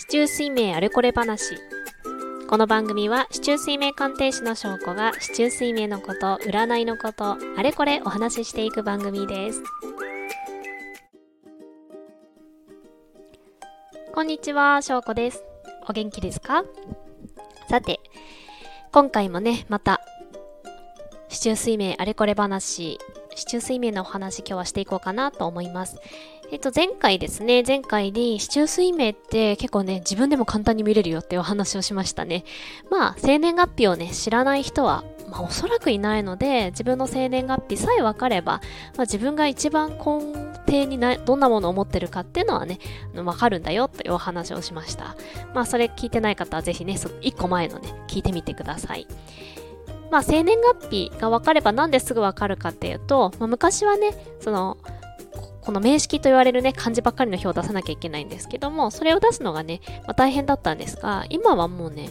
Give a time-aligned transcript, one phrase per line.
[0.00, 1.58] 市中水明あれこれ話。
[2.48, 9.62] この番組は、市中水明鑑定士の証拠が、市中水明のこと、占いのこと、あれこれお話ししていく番組です。
[14.14, 15.44] こんにちは、証拠です。
[15.86, 16.64] お元気ですか？
[17.68, 18.00] さて、
[18.92, 20.00] 今回もね、また、
[21.28, 22.98] 市中水明あれこれ話、
[23.34, 25.98] 市中水明のお話今日はしていこうかなと思います。
[26.52, 32.42] えっと、前回ですね、前回に、市中水明って結構ね、自分でも簡単に見れるよってお話をしましたね。
[32.90, 38.60] まあ、生年月日をね、知らない人は、まあ、おそらくいないので、自分の生年月日さえ分かれば、ま
[38.98, 39.96] あ、自分が一番根
[40.66, 42.80] 底になどんなものを持ってるかっていうのはね、
[43.14, 45.14] 分かるんだよというお話をしました。
[45.54, 49.06] まあ、それ聞いてない方はぜひね、1個前のね、聞いてみてください。
[50.10, 54.78] まあ、生年月日が分かればなんですぐ分かるかっていうと、まあ、昔はね、その、
[55.62, 62.10] この名式と言われるね、漢字ばっかりの表を出さなきゃいけないんですけども、それを出すのがね、まあ、大変だったんですが、今はもうね、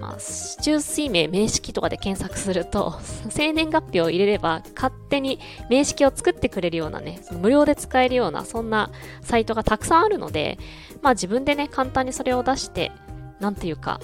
[0.00, 2.94] まあ、市中水明名式とかで検索すると、
[3.30, 5.38] 生年月日を入れれば勝手に
[5.70, 8.90] 名式を作ってくれるようなね、無料で使えるような、そんな
[9.22, 10.58] サイトがたくさんあるので、
[11.02, 12.92] まあ自分でね、簡単にそれを出して、
[13.40, 14.00] なんていうか、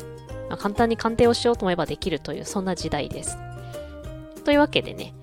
[0.48, 3.38] まあ、簡単に鑑定をしようと思えばできるという、そんな時代です。
[4.44, 5.14] というわけでね、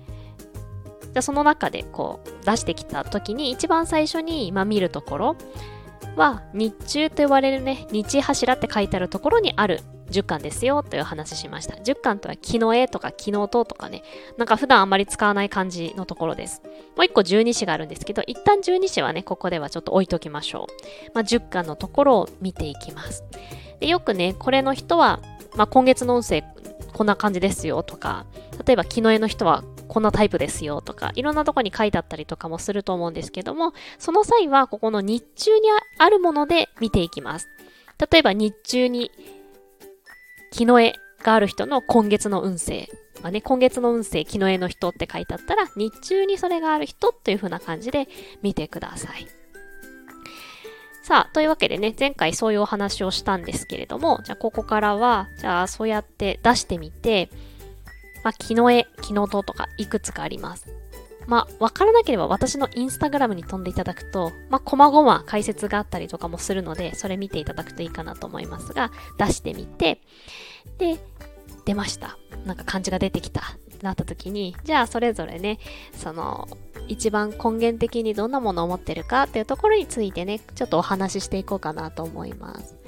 [1.12, 5.36] じゃその中でこう出してきた時に一番最初に、まあ、見るところ
[6.16, 9.80] は日中と呼ばれるね日柱って書いてあるところにある
[10.10, 11.76] 10巻ですよという話しました。
[11.76, 14.02] 10巻とは木の絵とか木の音とかね、
[14.36, 16.62] なんか普段あんまり使わない感じのところです。
[16.96, 21.12] もう一個十二支があるんですけど、一旦十二支はね、ここではちょっと置いときましょう。
[21.14, 23.24] まあ、10巻のところを見ていきます。
[23.78, 25.20] でよくね、これの人は、
[25.56, 26.44] まあ、今月の音声
[26.92, 28.26] こんな感じですよとか、
[28.66, 37.48] 例えば木の絵の人はこんなタイプですよとか、いろんなとこに書いてあったりとかもすると思うんですけども、その際はここの日中にあるもので見ていきます。
[38.10, 39.10] 例えば日中に
[40.52, 42.88] 木の絵がある人の今月の運勢。
[43.20, 48.08] まあね、今月の運勢、木の絵の人って書いてあったら、日中にそれがある人という風な感じで
[48.42, 49.26] 見てください。
[51.02, 57.28] さあ、というわけでね、前回そういうお話をしたんですけれども、じゃあここからは、じゃあそうやって出してみて、
[58.24, 60.68] まあ、木の絵、木の音とかいくつかあります。
[61.26, 70.00] まあ、わからなければ私のインスタグラムに飛んでいただくと、まあ、こまごま解説があったりとかもするので、それ見ていただくといいかなと思いますが、出してみて、
[70.78, 70.98] で、
[71.64, 72.18] 出ました。
[72.46, 73.42] なんか漢字が出てきた。
[73.82, 75.58] なった時に、じゃあそれぞれね、
[75.94, 76.48] その、
[76.88, 82.79] 一番根源的にどんなものを持ってるかっていうところについてね、ちょっとお話ししていこうかなと思います。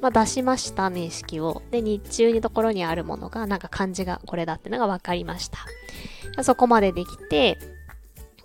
[0.00, 1.62] まあ、出しました名式を。
[1.70, 6.44] で、日中のところにあるものが、なんか漢字がこれだってのが分かりました。
[6.44, 7.58] そこまでできて、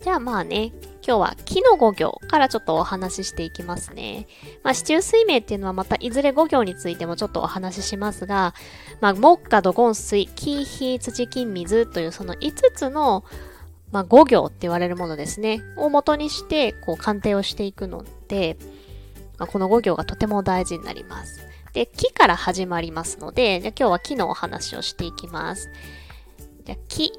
[0.02, 0.74] じゃあまあね、
[1.06, 4.28] 今日は木の五行からちょっとお話ししていきますね。
[4.64, 8.54] まあ、市中水明っていうのはまたいずれ五行についてもちょっとお話ししますが、
[9.00, 13.24] まあ、木下土金水、木、火、土、金、水というその5つの
[13.94, 18.58] まあ、五行って言われるものですね、を元にして、こう、鑑定をしていくので、
[19.38, 21.42] まあ、この5行がとても大事になります。
[21.74, 25.70] で、木から始まりますので、じゃ今日は木のお話をしていきます。
[26.66, 27.12] じゃ木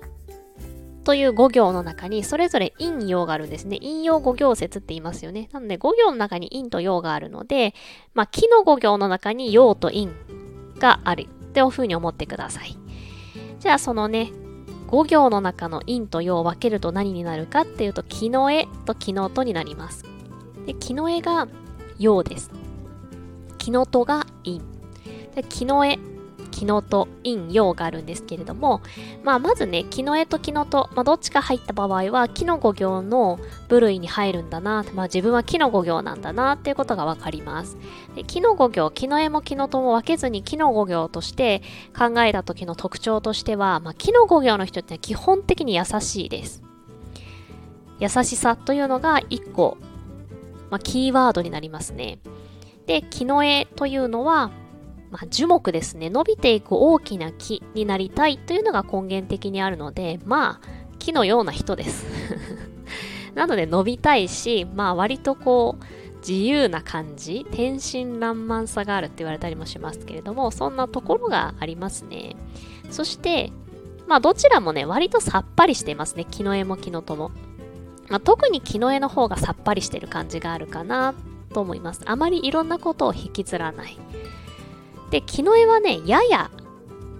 [1.05, 3.79] という5行の中にそれぞれ陰陽があるんですね。
[3.79, 5.51] 陰陽5行説って言いますよね。
[5.53, 7.75] なので5行の中に陰と陽があるので、
[8.15, 10.09] まあ、木の5行の中に陽と陰
[10.79, 12.77] があるっていうふうに思ってください。
[13.61, 14.33] じゃあそのね、
[14.89, 20.05] 5行の中の陰と陽を分けると何になるかっていうと、木の絵と木の音になります。
[20.67, 21.49] で木の絵が
[21.99, 22.50] 陽です。
[23.59, 24.60] 木のとが陰。
[25.34, 25.99] で木の絵、
[26.55, 28.81] 木のと陰陽があるんですけれども、
[29.25, 37.77] まあ、まずね、木の絵と木のと、まあ、どっちか入った場合は、木の五行の部類に入るんだな、まあ、自分は木の五行なんだなっていうことがわかります。
[38.15, 41.62] で木の五行、木の絵も木のとも分けずに木の五行として
[41.97, 46.62] 考えた時の特徴としては、まあ、木の五行の人って基本的に優しいです。
[47.99, 49.77] 優しさというのが一個、
[50.75, 52.19] まあ、キーワードになりますね。
[52.87, 54.51] で、木の絵というのは、
[55.13, 56.10] まあ、樹木ですね。
[56.10, 62.04] 伸びていく大きな木になりたいというのが根源的にあるので、まあ、木のような人です。
[63.37, 65.84] なので伸びたいし、まあ割とこう、
[66.28, 72.34] 自由な感じ、天真爛漫さがあるって言われたりもしますけれども、そんなところがありますね。
[72.91, 73.53] そして、
[74.09, 76.25] まあどちらもね、割とさっぱりしていますね。
[76.28, 77.31] 木の絵も木のとも。
[78.09, 81.15] まあ、特に木の絵の方がさっぱりしてる感じがあるかな
[81.53, 82.03] と思います。
[82.04, 83.98] あまりいろんなことを引きずらない。
[85.10, 86.51] で、木の絵はね、やや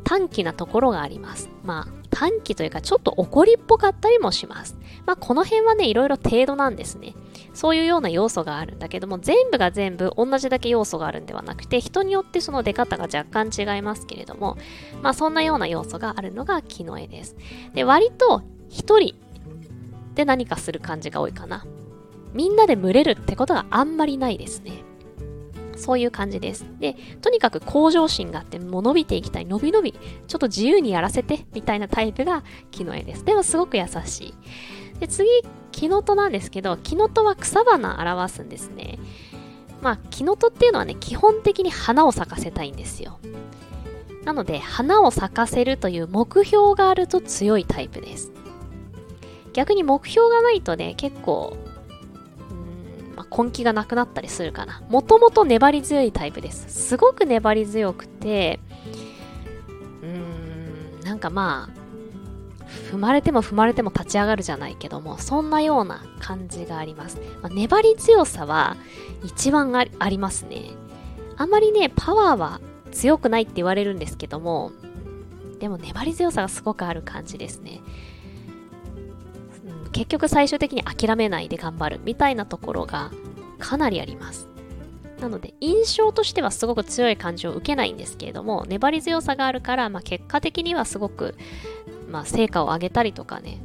[0.05, 1.49] 短気なところがあります。
[1.65, 4.77] まあ、短気というかちょっと怒りっぽかったりもします。
[5.05, 7.15] まあこの辺はね、いろいろ程度なんですね。
[7.55, 14.57] そういうような要素があるんだけども、全部が全部同じだけ要素があるんではなくて、人によってその出方が若干違いますけれども、
[15.03, 17.37] まあそんなような要素があるのが木の絵です。
[17.75, 19.15] で、割と一人
[20.15, 21.65] で何かする感じが多いかな。
[22.33, 24.83] みんなで群れるってことがあんまりないですね。
[25.77, 26.67] そういう感じです。
[26.79, 33.25] で、とにかく向上心があって、も伸びていきたい、伸び伸び、ちょっと自由にやらせて、みたいなタイプが木の絵です。
[33.25, 34.35] でもすごく優しい。
[35.01, 35.29] で、次、
[35.73, 38.99] 木の戸なんですけど、木の戸は草花を表すんですね。
[39.83, 43.19] まあ、木の戸っていうのはね、基本的に花を咲かせたいんですよ。
[44.25, 48.33] なので、花を咲かせるという目標があると強いタイプです。
[49.55, 51.57] 逆に目標がないとね、結構
[53.17, 54.83] まあ、根気がなくなったりするかな。
[54.89, 56.89] もともと粘り強いタイプです。
[56.89, 58.61] すごく粘り強くて、
[60.03, 61.85] うーん、なんかまあ、
[62.91, 67.19] 踏まれても踏まれても立ち上がるじゃないけども、そんなような感じがあります。
[67.41, 68.77] まあ、粘り強さは
[69.25, 70.71] 一番ありますね。
[71.37, 72.61] あんまりね、パワーは
[72.93, 74.73] 強くないって言われるんですけども、
[75.61, 77.81] でも粘り強さがすごくある感じですね。
[79.95, 83.13] 結局最終的に諦めないで頑張るみたいなところが
[83.61, 84.49] かなりあります。
[85.21, 91.37] なので、印象としてはすごく強い感じを受けないんですけれども、粘り強さがあるから、まあ、結果的にはすごく、
[92.11, 93.61] まあ、成果を上げたりとかね、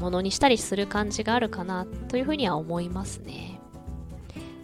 [0.00, 3.60] ものにしたりする感じがあるかなというふうには思いますね。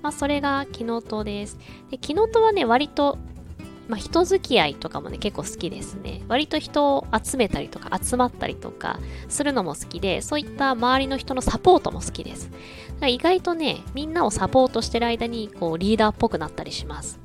[0.03, 1.59] まあ、それがキノトです。
[1.91, 3.19] で、キノトはね、割と
[3.93, 6.23] まあ、人付き合いとかもね、結構好きですね。
[6.27, 8.99] 割と人を集めたりとか、集まったりとか
[9.29, 12.49] するのも好きで、そういった周りの人のサポートも好きです。
[12.49, 12.57] だか
[13.03, 17.21] ら意外とね、みんなをサポートしてる間に、こう、リーダーっぽくなったりします。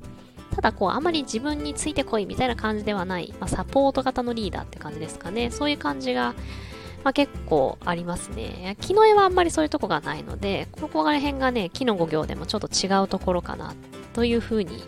[0.53, 5.51] ただ、こう、あまり自分についてこいみたいな感じではない、まあ、サポート型のリーダーって感じですかね。
[5.51, 6.35] そういう感じが、
[7.05, 8.75] まあ、結構ありますね。
[8.81, 13.73] 木の絵はあんまりそういうとこがないので、ここら辺がね、木の5行でもちょっと違うところかな、
[14.11, 14.83] というふうに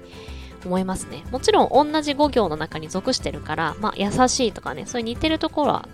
[0.66, 1.24] 思いますね。
[1.32, 5.90] もちろん同じ5行の中に属してるから、まあ優しいとかね、そういう似てるところは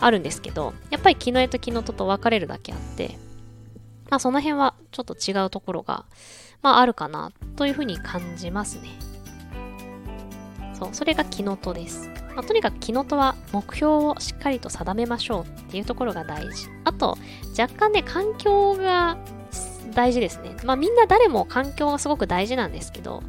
[0.00, 3.18] あるんですけど、やっぱり木の絵と木のとと分かれるだけあって、
[4.10, 6.04] まあその辺はちょっと違うところが、
[6.62, 8.88] まああるかなというふうに感じますね。
[10.78, 12.08] そう、それが木のとです。
[12.34, 16.68] まあ、とにかく木のとは目標をしっかりと定めましょうっていうところが大事。
[16.84, 17.18] あと、
[17.58, 19.18] 若干ね、環境が
[19.92, 20.56] 大事ですね。
[20.64, 23.24] まあみんな誰も環境がすごく大事なんですけど、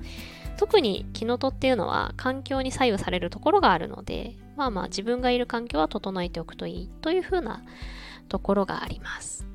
[0.59, 7.63] 特にキノトっていうのは環境に左右されるところがあるので、まあまあ自分がいる環境は整えておくといいというふうな
[8.27, 9.47] ところがあります。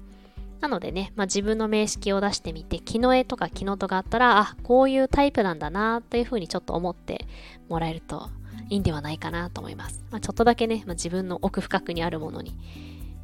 [0.63, 7.27] なのでね、まあ、自分の名式を出してみて、木の絵とか木のとがあったら、あ、こういうタイプなんだなというふうにちょっと思って
[7.69, 8.31] もらえると
[8.71, 10.03] いいんではないかなと思います。
[10.11, 12.57] まあ、ちょっとだけね、まあ、自分の奥深くにあるものに、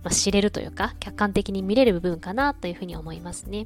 [0.04, 3.64] ま知れるというか、客観的に見れる部分かなというふうに思いますね。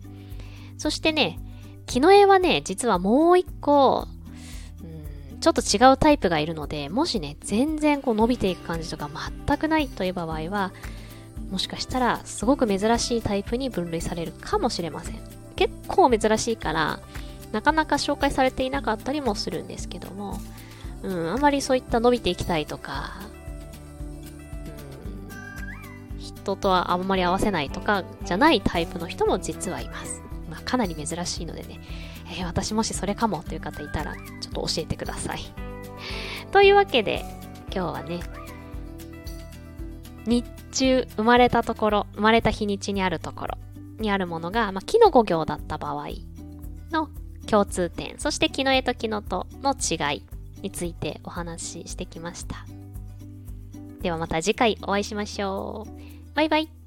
[0.79, 1.41] そしてね、
[1.87, 4.09] 木の絵はね、実はもう一個、
[4.83, 9.11] うん、ちょっと違うタイプがいるので、もしね、全然こう伸びていく感じとか
[9.47, 10.73] 全くないという場合は、
[11.51, 15.19] もしかしたらすごく珍しいタイプに分類されるかもしれません。
[15.57, 17.01] 結構珍しいから、
[17.53, 20.41] なかなか紹介されていなかったりもするんですけども、
[21.05, 23.13] うん、あまりそういった伸びていきたいとか、
[26.17, 30.21] うん、人とはあんまり合わせないとかじゃないタイプの人も実はいます。
[30.55, 31.81] まあ、かなり珍しいのでね、
[32.29, 35.41] えー、私もしそれかもという方いたら、ちょっと教えてください。
[36.53, 37.25] というわけで、
[37.75, 38.21] 今日はね、
[40.27, 43.59] 日中生まれたところ、生まれた日にちにあるところ
[43.99, 46.07] にあるものが、まあ、木の5行だった場合
[46.93, 47.09] の
[47.49, 50.23] 共通点、そして木の絵と木のとの違い
[50.63, 52.65] についてお話ししてきました。
[54.03, 56.37] ではまた次回お会いしましょう。
[56.37, 56.84] バイバイ。